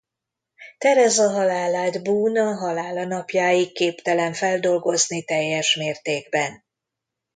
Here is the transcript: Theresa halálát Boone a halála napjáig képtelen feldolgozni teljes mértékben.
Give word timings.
Theresa 0.79 1.29
halálát 1.31 2.03
Boone 2.03 2.41
a 2.41 2.53
halála 2.55 3.05
napjáig 3.05 3.71
képtelen 3.73 4.33
feldolgozni 4.33 5.23
teljes 5.23 5.75
mértékben. 5.75 6.63